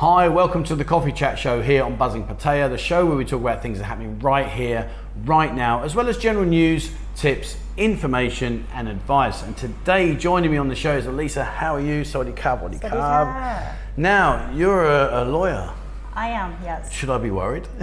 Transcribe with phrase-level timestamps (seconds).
[0.00, 3.26] Hi, welcome to the Coffee Chat Show here on Buzzin Pattaya, the show where we
[3.26, 4.90] talk about things that are happening right here,
[5.26, 9.42] right now, as well as general news, tips, information, and advice.
[9.42, 11.44] And today, joining me on the show is Alisa.
[11.44, 12.00] How are you?
[12.00, 13.76] Sawadee Kab, Wadee Kab.
[13.98, 15.70] Now, you're a, a lawyer.
[16.14, 16.90] I am, yes.
[16.90, 17.68] Should I be worried?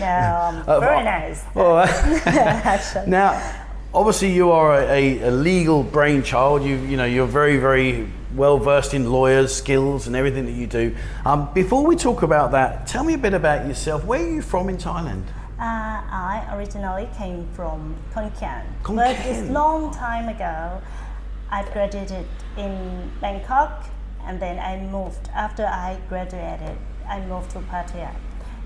[0.00, 1.44] No, um, Uh, very nice.
[1.54, 3.06] Well, Actually.
[3.06, 3.40] now,
[3.94, 6.64] obviously, you are a, a, a legal brainchild.
[6.64, 10.66] You, you know, you're very, very well versed in lawyers' skills and everything that you
[10.66, 10.94] do.
[11.24, 14.04] Um, before we talk about that, tell me a bit about yourself.
[14.04, 15.24] Where are you from in Thailand?
[15.58, 20.82] Uh, I originally came from Khon Kaen, but it's long time ago.
[21.50, 22.26] I graduated
[22.58, 23.86] in Bangkok,
[24.26, 25.30] and then I moved.
[25.34, 26.76] After I graduated,
[27.08, 28.14] I moved to Pattaya.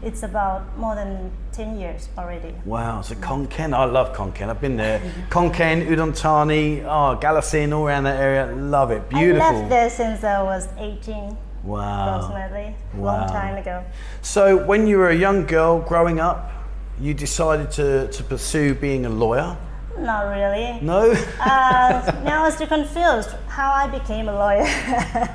[0.02, 2.54] It's about more than ten years already.
[2.64, 4.48] Wow, so Khon Kaen, I love Khon Kaen.
[4.48, 4.98] I've been there.
[5.28, 8.46] Khon Kaen, Udon Thani, oh, Kalasin, all around that area.
[8.56, 9.08] Love it.
[9.10, 9.42] Beautiful.
[9.46, 12.16] I left there since I was 18, Wow.
[12.16, 13.18] approximately, Wow.
[13.18, 13.84] long time ago.
[14.22, 16.50] So, when you were a young girl growing up,
[16.98, 19.56] you decided to, to pursue being a lawyer?
[19.98, 20.78] Not really.
[20.80, 21.10] No?
[21.40, 24.64] Uh, now I'm still confused how I became a lawyer.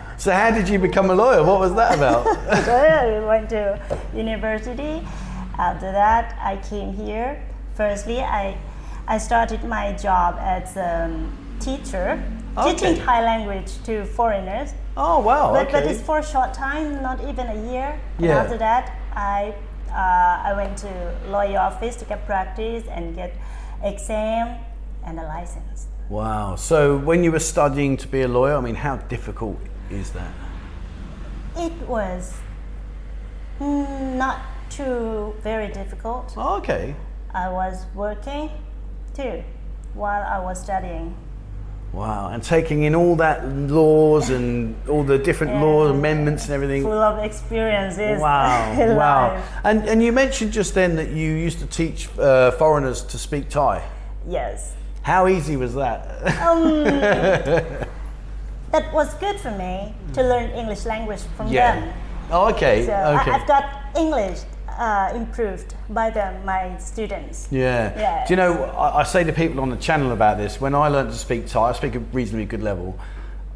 [0.17, 1.44] so, how did you become a lawyer?
[1.44, 2.23] What was that about?
[2.66, 3.80] so I went to
[4.16, 5.06] university.
[5.58, 7.42] After that, I came here.
[7.75, 8.58] Firstly, I,
[9.08, 11.09] I started my job as a
[11.59, 12.22] teacher,
[12.64, 14.73] teaching Thai language to foreigners.
[14.97, 15.52] oh, wow.
[15.52, 15.72] But, okay.
[15.72, 18.00] but it's for a short time, not even a year.
[18.17, 18.38] And Yeah.
[18.42, 19.53] after that, I,
[19.92, 23.34] uh, I went to lawyer office to get practice and get
[23.84, 24.58] exam
[25.06, 25.88] and a license.
[26.09, 26.56] wow.
[26.56, 29.59] So, when you were studying to be a lawyer, I mean, how difficult
[29.90, 30.34] is that?
[31.58, 32.34] It was
[33.59, 36.34] not too very difficult.
[36.36, 36.96] Oh, okay.
[37.34, 38.50] I was working
[39.14, 39.44] too
[39.94, 41.16] while I was studying.
[41.96, 42.30] Wow.
[42.30, 45.98] And taking in all that laws and all the different laws, Yeah.
[45.98, 46.84] amendments, and everything.
[46.84, 48.20] Full of experiences.
[48.20, 49.44] Wow, wow.
[49.64, 53.50] And, and you mentioned just then that you used to teach uh, foreigners to speak
[53.50, 53.81] Thai.
[54.28, 54.74] Yes.
[55.03, 56.02] How easy was that?
[56.42, 56.84] Um,
[58.72, 61.94] that was good for me to learn English language from them.
[62.30, 62.86] Oh, okay.
[62.86, 63.31] So okay.
[63.31, 63.64] I, I've got
[63.96, 64.40] English
[64.78, 67.47] uh, improved by them, my students.
[67.52, 67.97] yeah.
[67.97, 68.25] Yeah.
[68.28, 70.88] Do you know, I, I say to people on the channel about this, when I
[70.88, 72.97] learned to speak Thai, I speak a reasonably good level.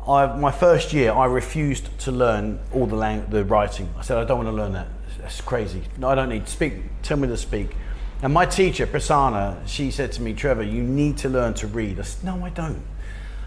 [0.07, 3.90] I, my first year, I refused to learn all the lang- the writing.
[3.97, 4.88] I said, I don't want to learn that.
[5.19, 5.84] That's crazy.
[5.97, 6.74] No, I don't need to speak.
[7.03, 7.75] Tell me to speak.
[8.22, 12.00] And my teacher, Prasanna, she said to me, Trevor, you need to learn to read.
[12.00, 12.81] I said, no, I don't.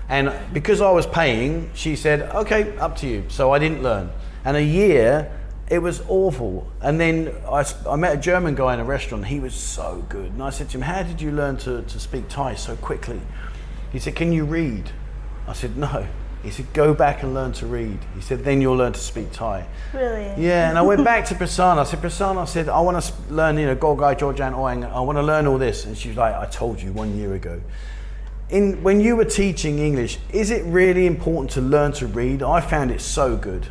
[0.08, 3.24] And because I was paying, she said, okay, up to you.
[3.28, 4.10] So I didn't learn.
[4.44, 5.30] And a year,
[5.68, 6.70] it was awful.
[6.80, 9.26] And then I, I met a German guy in a restaurant.
[9.26, 10.32] He was so good.
[10.32, 13.20] And I said to him, how did you learn to, to speak Thai so quickly?
[13.92, 14.90] He said, can you read?
[15.46, 16.06] I said, no.
[16.42, 18.00] He said, go back and learn to read.
[18.16, 19.64] He said, then you'll learn to speak Thai.
[19.94, 20.44] Really?
[20.44, 21.78] Yeah, and I went back to Prasanna.
[21.78, 24.84] I said, Prasanna, I said, I want to learn, you know, Gogai, Georgian Oing.
[24.92, 25.86] I want to learn all this.
[25.86, 27.60] And she was like, I told you one year ago.
[28.50, 32.42] In, when you were teaching English, is it really important to learn to read?
[32.42, 33.68] I found it so good.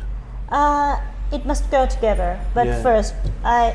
[0.48, 0.98] Uh,
[1.32, 2.38] it must go together.
[2.54, 2.82] But Yeah.
[2.82, 3.74] first, I,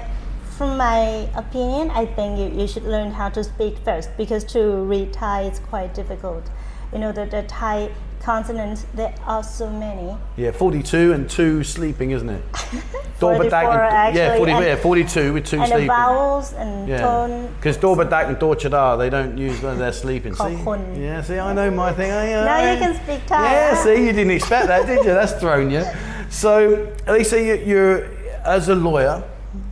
[0.58, 4.62] from my opinion, I think you, you should learn how to speak first because to
[4.84, 6.44] read Thai is quite difficult.
[6.94, 7.90] You know, the, the Thai
[8.22, 10.16] consonants, there are so many.
[10.38, 12.42] Yeah, 42 and two sleeping, isn't it?
[13.20, 15.88] 44 and, yeah, 40, and- yeah, 42 with two and sleeping.
[15.88, 17.48] vowels and Yeah, tone.
[17.58, 20.34] because Dorbadak and Dorchada, they don't use when they're sleeping.
[20.36, 20.54] See?
[21.02, 22.12] Yeah, see, I know my thing.
[22.12, 23.44] I, uh, Now you can speak Thai.
[23.52, 25.14] Yeah, see, you didn't expect that, did you?
[25.14, 25.84] That's thrown you.
[26.30, 28.06] So, Alisa, you, you're
[28.46, 29.24] as a lawyer.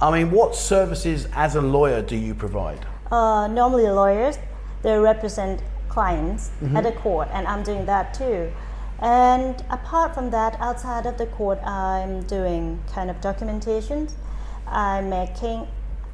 [0.01, 2.79] I mean, what services as a lawyer do you provide?
[3.11, 4.37] Uh, normally lawyers,
[4.81, 6.77] they represent clients Mm-hmm.
[6.77, 8.51] at the court, and I'm doing that too.
[8.99, 14.13] And apart from that, outside of the court, I'm doing kind of documentations.
[14.67, 15.67] I'm making,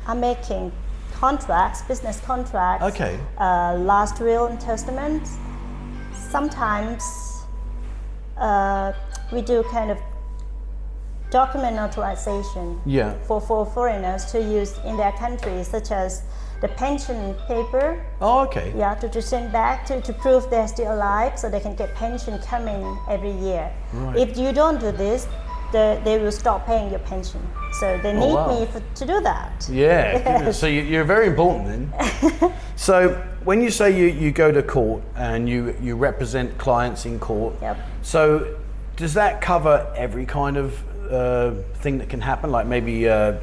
[0.08, 0.72] I'm making
[1.14, 2.84] contracts, business contracts.
[2.86, 3.20] Okay.
[3.40, 5.38] Uh, last will and testaments.
[6.14, 7.04] Sometimes
[8.38, 8.94] uh,
[9.32, 9.98] we do kind of
[11.32, 13.14] document notarization Yeah.
[13.28, 16.22] for, for foreigners to use in their country, such as
[16.62, 18.72] the pension paper, Oh, okay.
[18.78, 21.96] yeah, to, to send back to, to prove they're still alive so they can get
[21.96, 23.72] pension coming every year.
[23.94, 24.18] Right.
[24.18, 25.28] If you don't do this,
[25.72, 27.42] the, they will stop paying your pension.
[27.80, 28.60] So they oh, need Oh, wow.
[28.60, 29.68] me for, to do that.
[29.72, 30.18] Yeah.
[30.38, 30.60] goodness.
[30.60, 32.54] So you, you're very important then.
[32.76, 33.10] so
[33.46, 37.56] when you say you, you go to court and you, you represent clients in court,
[37.62, 37.78] Yep.
[38.02, 38.58] so
[38.98, 40.78] does that cover every kind of
[41.12, 42.52] uh, thing that can happen?
[42.52, 43.34] Like maybe uh,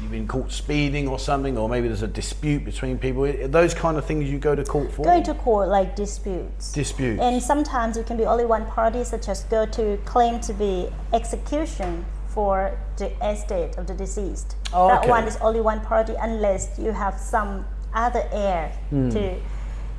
[0.00, 3.32] you've been caught speeding or something, or maybe there's a dispute between people.
[3.48, 5.04] Those kind of things you go to court for?
[5.04, 6.72] Going to court like disputes.
[6.72, 7.20] Disputes.
[7.20, 10.88] And sometimes it can be only one party, such as go to claim to be
[11.12, 14.56] execution for the estate of the deceased.
[14.72, 15.10] Oh, that okay.
[15.10, 19.38] one is only one party unless you have some other heir to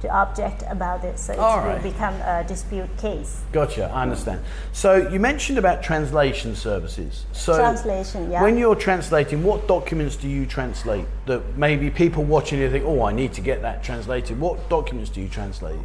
[0.03, 1.17] to object about it.
[1.17, 1.39] So it.
[1.39, 1.81] All will right.
[1.81, 3.41] become a dispute case.
[3.53, 4.41] Gotcha, I understand.
[4.73, 7.25] So you mentioned about translation services.
[7.31, 8.43] So Translation, yeah.
[8.43, 13.03] When you're translating, what documents do you translate that maybe people watching you think, oh,
[13.03, 14.37] I need to get that translated?
[14.39, 15.79] What documents do you translate?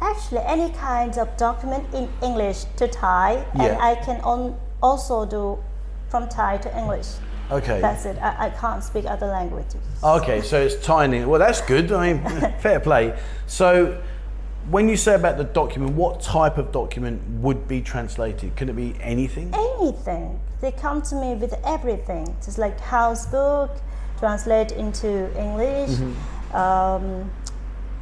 [0.00, 5.58] Actually, any kinds of document in English to Thai, and I can on, also do
[6.08, 7.08] from Thai to English.
[7.50, 7.80] Okay.
[7.80, 8.16] That's it.
[8.18, 9.76] I, I can't speak other languages.
[10.02, 11.24] Okay, so it's tiny.
[11.24, 11.92] Well, that's good.
[11.92, 12.22] I mean,
[12.60, 13.18] fair play.
[13.46, 14.02] So,
[14.70, 18.56] when you say about the document, what type of document would be translated?
[18.56, 19.54] Can it be anything?
[19.54, 20.40] Anything.
[20.60, 22.34] They come to me with everything.
[22.42, 23.70] Just like house book,
[24.18, 25.08] translate into
[25.38, 25.90] English.
[25.90, 26.56] Mm-hmm.
[26.56, 27.30] Um,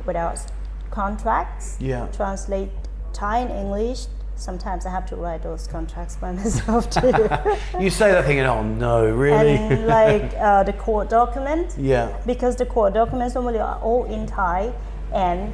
[0.04, 0.46] what else?
[0.90, 1.76] Contracts.
[1.80, 2.06] Yeah.
[2.12, 2.70] Translate
[3.12, 4.06] Thai in English.
[4.42, 7.12] Sometimes I have to write those contracts by myself too.
[7.80, 9.54] You say that thinking, oh no, really?
[9.54, 11.74] and like uh, the court document.
[11.78, 12.20] yeah.
[12.26, 14.72] because the court documents normally are all in Thai
[15.12, 15.52] and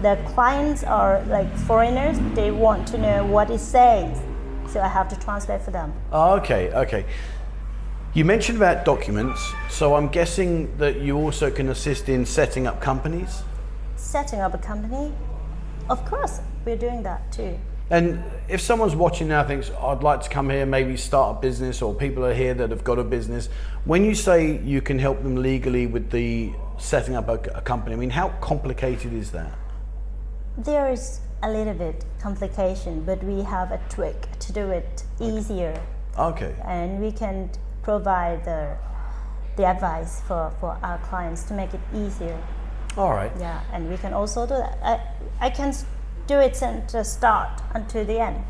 [0.00, 4.18] the clients are like foreigners, they want to know what it says.
[4.72, 5.92] So I have to translate for them.
[6.10, 7.04] Oh, okay, okay.
[8.14, 12.80] You mentioned about documents, so I'm guessing that you also can assist in setting up
[12.80, 13.42] companies.
[13.96, 15.12] Setting up a company,
[15.90, 17.58] of course, we're doing that too.
[17.90, 21.82] And if someone's watching now thinks, I'd like to come here, maybe start a business,
[21.82, 23.48] or people are here that have got a business,
[23.84, 27.94] when you say you can help them legally with the setting up a, a company,
[27.94, 29.52] I mean, how complicated is that?
[30.56, 35.74] There is a little bit complication, but we have a trick to do it easier
[36.18, 36.54] Okay.
[36.64, 37.50] and we can
[37.82, 38.76] provide the,
[39.56, 42.38] the advice for, for our clients to make it easier.
[42.96, 43.32] All right.
[43.38, 44.78] Yeah, and we can also do that.
[44.82, 45.72] I, I can
[46.30, 48.44] do it since the start until the end.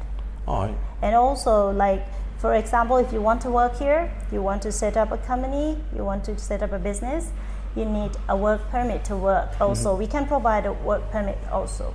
[0.46, 0.76] All right.
[1.00, 2.04] And also, like,
[2.38, 5.78] for example, if you want to work here, you want to set up a company,
[5.96, 7.30] you want to set up a business,
[7.74, 9.58] you need a work permit to work.
[9.60, 10.00] Also, mm-hmm.
[10.00, 11.94] we can provide a work permit also.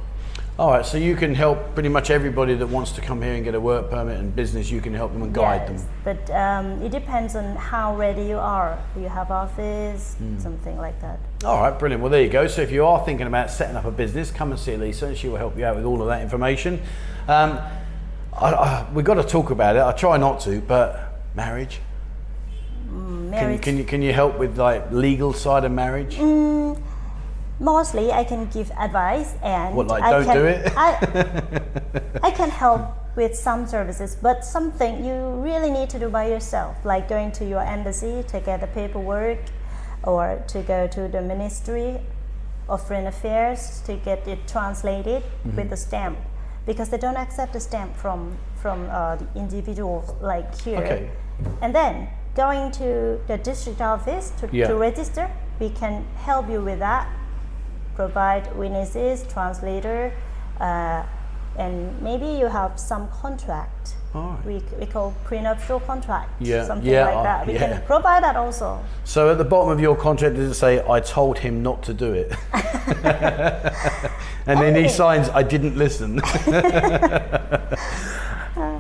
[0.58, 0.86] All right.
[0.86, 3.60] So you can help pretty much everybody that wants to come here and get a
[3.60, 4.72] work permit and business.
[4.72, 5.90] You can help them and guide Yes, them.
[6.06, 8.80] But um, it depends on how ready you are.
[8.94, 11.20] Do you have office, something like that.
[11.44, 12.02] All right, brilliant.
[12.02, 12.48] Well, there you go.
[12.48, 15.18] So if you are thinking about setting up a business, come and see Lisa, and
[15.18, 16.82] she will help you out with all of that information.
[17.28, 17.60] Um,
[18.32, 19.82] I, I, we've got to talk about it.
[19.82, 21.82] I try not to, but marriage.
[22.88, 23.62] Can, Marriage.
[23.62, 26.16] can you can you help with like legal side of marriage?
[27.60, 30.74] Mostly, I can give advice and What, like, I don't can, do it?
[30.76, 31.62] I,
[32.24, 32.82] I can help
[33.16, 37.46] with some services, but something you really need to do by yourself, like going to
[37.46, 39.40] your embassy to get the paperwork,
[40.04, 41.98] or to go to the Ministry
[42.68, 45.56] of Foreign Affairs to get it translated Mm-hmm.
[45.56, 46.18] with the stamp,
[46.66, 50.80] because they don't accept the stamp from from uh, the individuals like here.
[50.80, 51.10] Okay.
[51.62, 54.68] And then going to the district office to, Yeah.
[54.68, 55.30] to register,
[55.60, 57.08] we can help you with that.
[57.96, 60.14] Provide witnesses, translator,
[60.60, 61.04] uh,
[61.58, 63.96] and maybe you have some contract.
[64.14, 64.46] Alright.
[64.46, 67.48] We, we call prenuptial contract, Yeah, something yeah, like uh, that.
[67.48, 67.60] We yeah.
[67.60, 68.82] can provide that also.
[69.04, 71.94] So at the bottom of your contract, does it say, "I told him not to
[71.94, 72.34] do it,"
[74.46, 76.22] and then he signs, "I didn't listen."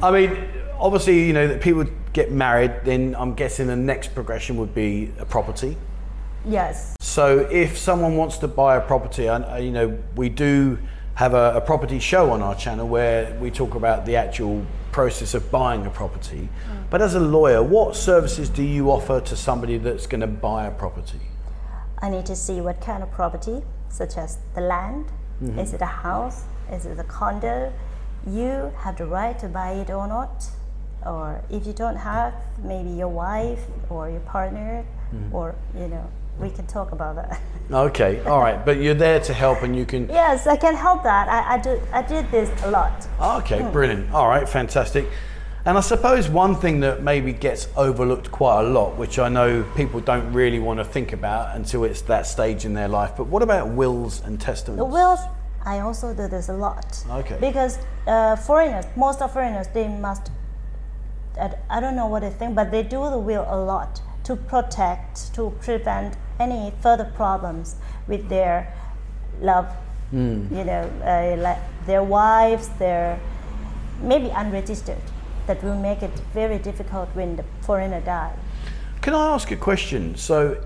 [0.02, 0.38] I mean,
[0.80, 2.72] obviously, you know that people get married.
[2.86, 5.76] Then I'm guessing the next progression would be a property.
[6.48, 6.96] Yes.
[7.16, 10.78] So if someone wants to buy a property, and uh, you know, we do
[11.14, 15.34] have a, a property show on our channel where we talk about the actual process
[15.34, 16.50] of buying a property.
[16.90, 20.66] But as a lawyer, what services do you offer to somebody that's going to buy
[20.66, 21.22] a property?
[22.00, 25.06] I need to see what kind of property, such as the land.
[25.42, 25.60] Mm-hmm.
[25.60, 26.44] Is it a house?
[26.70, 27.72] Is it a condo?
[28.28, 30.50] You have the right to buy it or not.
[31.06, 35.36] Or if you don't have, maybe your wife or your partner, Mm-hmm.
[35.36, 37.42] or you know, we can talk about that.
[37.72, 40.08] Okay, all right, but you're there to help, and you can.
[40.08, 41.28] yes, I can help that.
[41.28, 41.82] I, I do.
[41.92, 43.08] I did this a lot.
[43.20, 44.14] Okay, brilliant.
[44.14, 45.08] All right, fantastic.
[45.66, 49.64] And I suppose one thing that maybe gets overlooked quite a lot, which I know
[49.76, 53.26] people don't really want to think about until it's that stage in their life, but
[53.26, 54.78] what about wills and testaments?
[54.78, 55.22] The wills,
[55.66, 57.04] I also do this a lot.
[57.10, 57.40] Okay.
[57.42, 60.30] Because uh, foreigners, most of foreigners, they must.
[61.68, 65.34] I don't know what they think, but they do the will a lot to protect,
[65.34, 67.76] to prevent any further problems
[68.08, 68.74] with their
[69.42, 69.68] love.
[70.12, 70.48] Hmm.
[70.56, 73.20] You know, uh, like their wives, their
[74.02, 75.02] maybe unregistered.
[75.48, 78.36] That will make it very difficult when the foreigner dies.
[79.02, 80.16] Can I ask a question?
[80.16, 80.58] So,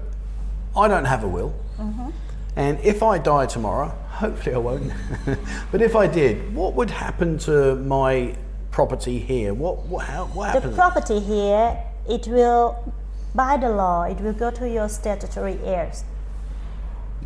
[0.77, 2.09] I don't have a will, Mm-hmm.
[2.55, 4.93] and if I die tomorrow, hopefully I won't,
[5.71, 8.35] but if I did, what would happen to my
[8.71, 9.53] property here?
[9.53, 10.73] What what how, what happens?
[10.75, 12.93] The property here it will,
[13.35, 16.03] by the law, it will go to your statutory heirs.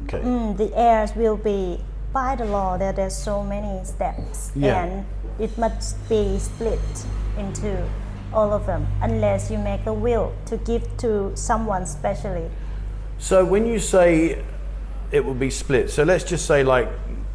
[0.05, 0.19] Okay.
[0.19, 1.79] Mm, the heirs will be
[2.12, 2.77] by the law.
[2.77, 4.83] There there's so many steps, Yeah.
[4.83, 5.05] and
[5.39, 6.79] it must be split
[7.38, 7.88] into
[8.33, 12.50] all of them, unless you make a will to give to someone specially.
[13.17, 14.43] So when you say
[15.12, 16.89] it will be split, so let's just say like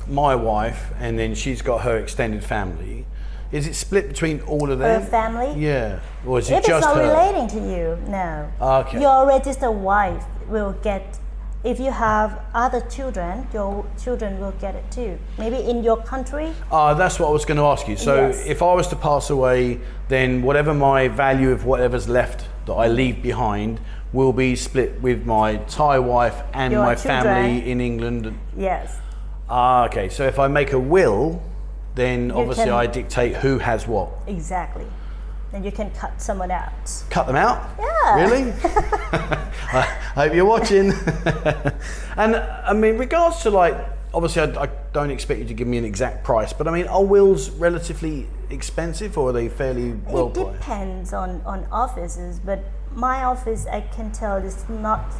[0.08, 2.97] my wife and then she's got her extended family.
[3.50, 5.00] Is it split between all of them?
[5.02, 5.54] Her family?
[5.56, 6.00] Yeah.
[6.26, 7.02] Or is it If it's just not her?
[7.02, 8.48] relating to you, no.
[8.60, 9.00] Okay.
[9.00, 11.18] Your registered wife will get.
[11.64, 15.18] If you have other children, your children will get it too.
[15.38, 17.96] Maybe in your country, Ah, that's what I was going to ask you.
[17.96, 18.44] So Yes.
[18.46, 22.86] if I was to pass away, then whatever my value of whatever's left that I
[22.86, 23.80] leave behind
[24.12, 27.22] will be split with my Thai wife and Your my children.
[27.24, 28.38] family in England.
[28.56, 28.96] yes.
[29.50, 30.08] Ah, okay.
[30.10, 31.42] So if I make a will,
[31.98, 34.10] then obviously can- I dictate who has what.
[34.26, 34.86] Exactly.
[35.52, 36.72] Then you can cut someone out.
[37.08, 37.70] Cut them out?
[37.78, 38.22] Yeah.
[38.22, 38.52] Really?
[39.72, 40.92] I hope you're watching.
[42.16, 43.74] and I mean, regards to like,
[44.12, 46.86] obviously, I, I don't expect you to give me an exact price, but I mean,
[46.86, 52.60] are wills relatively expensive or are they fairly well it depends on, on offices, but
[52.92, 55.14] my office, I can tell, is not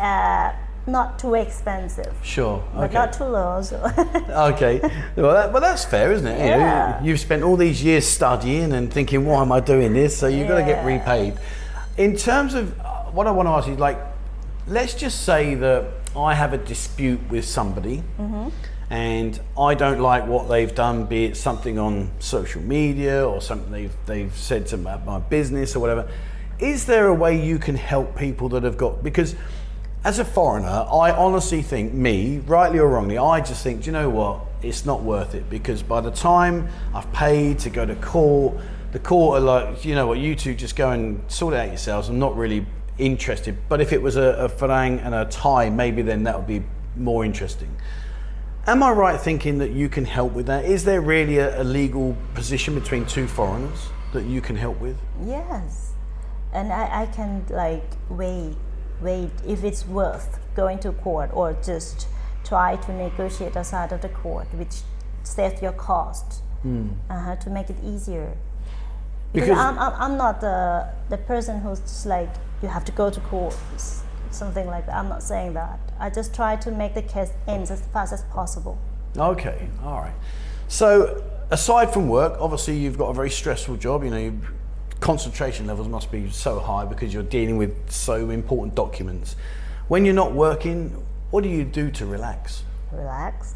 [0.00, 0.52] uh,
[0.88, 2.62] not too expensive, Sure.
[2.74, 2.94] but Okay.
[2.94, 3.60] not too low.
[3.62, 3.76] So
[4.52, 4.80] okay.
[5.16, 6.38] Well, that, well, that's fair, isn't it?
[6.40, 7.02] You Yeah.
[7.02, 10.16] you've spent all these years studying and thinking, why am I doing this?
[10.16, 11.34] So you've got to get repaid.
[11.96, 13.98] In terms of uh, what I want to ask you, like,
[14.66, 15.84] let's just say that
[16.16, 18.02] I have a dispute with somebody
[18.90, 23.70] and I don't like what they've done, be it something on social media or something
[23.70, 26.08] they've, they've said to my, my business or whatever.
[26.58, 29.36] Is there a way you can help people that have got, because
[30.04, 33.92] as a foreigner, I honestly think, me, rightly or wrongly, I just think, do you
[33.92, 34.40] know what?
[34.62, 38.56] It's not worth it because by the time I've paid to go to court,
[38.92, 41.68] the court are like, you know what, you two just go and sort it out
[41.68, 42.08] yourselves.
[42.08, 43.56] I'm not really interested.
[43.68, 46.62] But if it was a, a Farang and a Thai, maybe then that would be
[46.96, 47.74] more interesting.
[48.66, 50.64] Am I right thinking that you can help with that?
[50.64, 54.96] Is there really a, a legal position between two foreigners that you can help with?
[55.24, 55.92] yes,
[56.52, 58.56] and I, I can like wait,
[59.00, 62.08] wait if it's worth going to court or just
[62.44, 64.80] try to negotiate outside of the court, which
[65.22, 68.36] saves your cost uh-huh, to make it easier.
[69.32, 72.30] Because, Because- I'm, I'm, not the, the person who's just like,
[72.62, 73.56] you have to go to court,
[74.30, 74.96] something like that.
[74.96, 75.78] I'm not saying that.
[75.98, 78.78] I just try to make the case end as fast as possible.
[79.16, 80.14] Okay, all right.
[80.68, 84.04] So, aside from work, obviously you've got a very stressful job.
[84.04, 84.40] You know, you,
[85.00, 89.36] concentration levels must be so high because you're dealing with so important documents.
[89.88, 92.62] When you're not working, what do you do to relax?
[92.92, 93.54] Relax.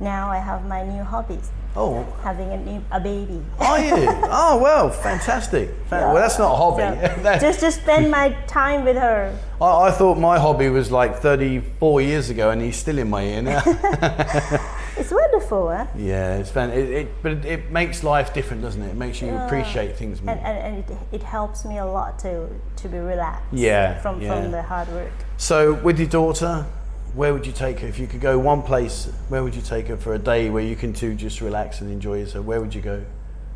[0.00, 3.42] Now I have my new hobbies, Oh, having a, new, a baby.
[3.58, 3.94] are you?
[4.30, 5.70] oh, well, fantastic.
[5.90, 7.40] Fan- Well, that's not a hobby.
[7.40, 9.36] Just to spend my time with her.
[9.60, 13.22] I, I thought my hobby was like 34 years ago, and he's still in my
[13.24, 13.60] ear now.
[15.08, 15.86] It's wonderful, huh?
[15.96, 16.68] yeah, it's fun.
[16.68, 18.90] It, it, but it, makes life different, doesn't it?
[18.90, 20.34] It makes you appreciate things more.
[20.34, 22.46] And, and, and it, it helps me a lot to,
[22.76, 24.34] to be relaxed Yeah, from, yeah.
[24.34, 25.10] from the hard work.
[25.38, 26.66] So, with your daughter,
[27.14, 27.86] where would you take her?
[27.86, 30.62] If you could go one place, where would you take her for a day where
[30.62, 32.44] you can two just relax and enjoy yourself?
[32.44, 33.02] Where would you go?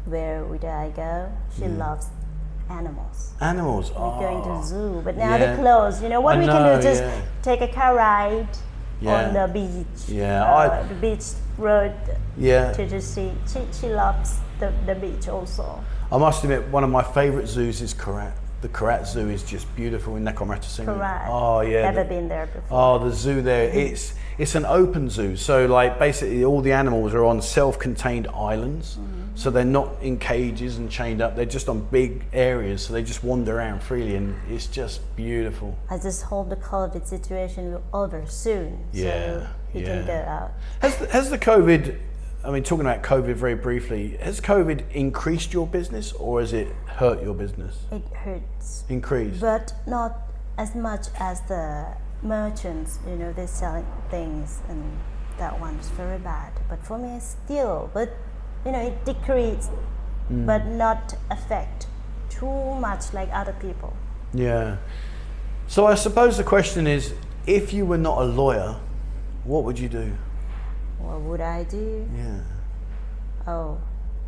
[0.06, 1.30] Where would I go?
[1.59, 2.06] She loves
[2.71, 3.35] animals.
[3.42, 3.90] Animals.
[3.90, 4.21] We're oh.
[4.21, 4.62] going to oh.
[4.64, 5.38] zoo, but now Yeah.
[5.38, 6.02] they're closed.
[6.02, 6.82] You know what I we know, can do?
[6.82, 7.21] Just yeah.
[7.42, 8.49] take a car ride
[9.02, 9.28] Yeah.
[9.28, 10.09] on the beach.
[10.09, 11.25] Yeah, uh, I- the beach
[11.59, 11.92] road
[12.37, 12.73] Yeah.
[12.73, 13.32] to just see.
[13.52, 15.82] She, she loves the, the beach also.
[16.11, 18.32] I must admit, one of my favourite zoos is Korat.
[18.62, 21.25] The Korat Zoo is just beautiful in Nakhon Correct.
[21.28, 21.90] Oh yeah.
[21.90, 22.62] Never the- been there before.
[22.71, 23.64] Oh, the zoo there.
[23.68, 25.37] It's it's an open zoo.
[25.37, 28.99] So like basically all the animals are on self-contained islands.
[29.34, 31.36] So they're not in cages and chained up.
[31.36, 32.82] They're just on big areas.
[32.82, 35.78] So they just wander around freely, and it's just beautiful.
[35.90, 38.84] I just hope the COVID situation will over soon.
[38.92, 40.52] Yeah, So he can go out.
[40.80, 41.98] Has the, has the COVID?
[42.44, 46.68] I mean, talking about COVID very briefly, has COVID increased your business or has it
[46.86, 47.78] hurt your business?
[47.92, 49.40] It hurts, Increased.
[49.40, 50.18] but not
[50.58, 51.86] as much as the
[52.22, 52.98] merchants.
[53.08, 54.82] You know, they're selling things, and
[55.38, 56.52] that one's very bad.
[56.68, 58.10] But for me, it's still, but
[58.64, 59.71] you know, it decreased,
[60.28, 60.47] Hmm.
[60.47, 61.87] but not affect
[62.31, 63.92] too much like other people.
[64.33, 64.76] Yeah.
[65.66, 67.14] So I suppose the question is,
[67.47, 68.76] if you were not a lawyer,
[69.45, 70.12] what would you do?
[70.99, 72.07] What would I do?
[72.16, 72.40] Yeah.
[73.52, 73.78] Oh,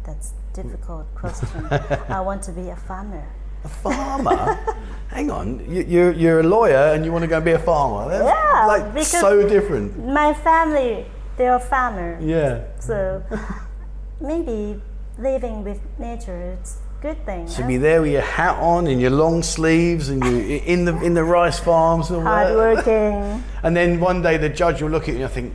[0.05, 1.67] that's difficult question.
[2.09, 3.25] I want to be a farmer.
[3.64, 4.59] A farmer?
[5.09, 7.59] Hang on, you, you're, you're a lawyer and you want to go and be a
[7.59, 8.09] farmer?
[8.11, 9.97] That's Yeah, like so different.
[10.07, 12.19] My family, they're farmer.
[12.21, 12.64] Yeah.
[12.81, 13.23] So
[14.25, 14.81] maybe
[15.19, 17.47] living with nature is good thing.
[17.47, 17.66] Huh?
[17.66, 21.14] be there with your hat on and your long sleeves and you in the in
[21.14, 22.54] the rice farms and all that.
[22.54, 23.45] Hardworking.
[23.62, 25.52] And then one day the judge will look at you and think,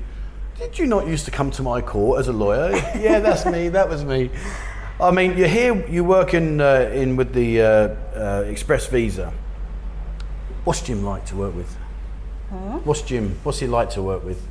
[0.58, 3.70] "Did you not used to come to my court as a lawyer?" yeah, that's me.
[3.70, 4.30] That was me.
[5.02, 5.88] I mean, you're here.
[5.88, 7.68] You work in uh, in with the uh,
[8.16, 9.34] uh, Express Visa.
[10.64, 11.76] What's Jim like to work with?
[12.84, 13.38] What's Jim?
[13.44, 14.42] What's he like to work with?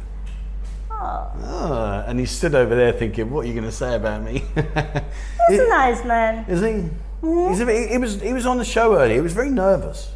[1.00, 4.22] Oh, Ah, and he stood over there thinking, "What are you going to say about
[4.22, 4.42] me?"
[5.48, 6.44] he's a nice man.
[6.48, 6.88] Is he?
[7.20, 9.14] He's a he was he was on the show earlier.
[9.16, 10.10] He was very nervous.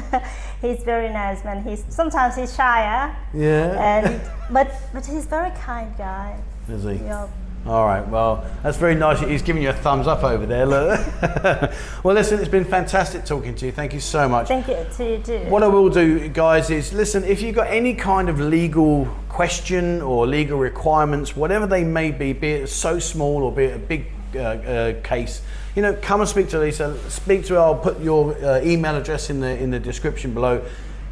[0.60, 1.62] He's very nice man.
[1.62, 3.14] He's sometimes he's shy?
[3.32, 3.78] Yeah.
[3.78, 6.36] and but but he's very kind guy.
[6.68, 6.94] Is he?
[6.94, 7.28] Yeah.
[7.66, 8.06] All right.
[8.08, 9.20] Well, that's very nice.
[9.20, 10.64] He's giving you a thumbs up over there.
[10.64, 11.00] Look.
[12.04, 13.72] well, listen, it's been fantastic talking to you.
[13.72, 14.48] Thank you so much.
[14.48, 15.38] Thank you to you too.
[15.50, 17.24] What I will do, guys, is listen.
[17.24, 22.32] If you've got any kind of legal question or legal requirements, whatever they may be,
[22.32, 25.42] be it so small or be it a big uh, uh, case,
[25.74, 26.98] you know, come and speak to Lisa.
[27.10, 27.60] Speak to her.
[27.60, 30.64] I'll put your uh, email address in the in the description below.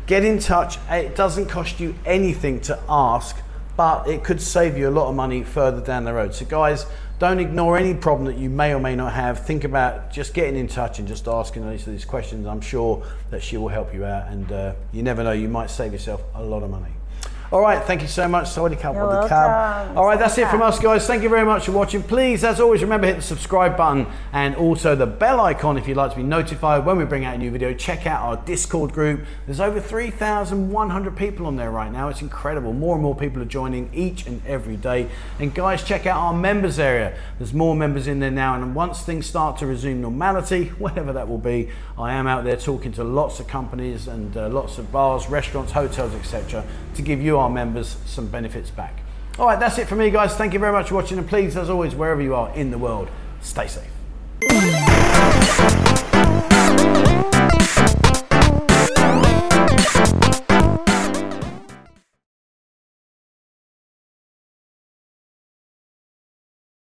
[0.07, 0.79] Get in touch.
[0.89, 3.37] It doesn't cost you anything to ask,
[3.77, 6.35] but it could save you a lot of money further down the road.
[6.35, 6.87] So, guys.
[7.19, 9.47] Don't ignore any problem that you may or may not have.
[9.47, 12.47] Think about just getting in touch and just asking Lisa these questions.
[12.47, 15.71] I'm sure that she will help you out, and uh, you never know, you might
[15.71, 16.96] save yourself a lot of money.
[17.53, 18.47] All right, thank you so much.
[18.47, 19.87] Sawadee Kab, You're Wadee Kab.
[19.87, 19.99] welcome.
[19.99, 21.07] All right, that's it from us, guys.
[21.07, 22.03] Thank you very much for watching.
[22.03, 25.97] Please, as always, remember hit the subscribe button and also the bell icon if you'd
[25.97, 27.73] like to be notified when we bring out a new video.
[27.73, 29.25] Check out our Discord group.
[29.47, 32.09] There's over 3,100 people on there right now.
[32.09, 32.73] It's incredible.
[32.73, 35.09] More and more people are joining each and every day.
[35.39, 37.17] And guys, check out our members area.
[37.39, 38.57] There's more members in there now.
[38.57, 42.57] And once things start to resume normality, whatever that will be, I am out there
[42.57, 47.21] talking to lots of companies and uh, lots of bars, restaurants, hotels, etc., to give
[47.23, 49.01] you, our members, some benefits back.
[49.39, 50.35] All right, that's it for me, guys.
[50.35, 51.19] Thank you very much for watching.
[51.19, 53.09] And please, as always, wherever you are in the world,
[53.41, 54.86] stay safe.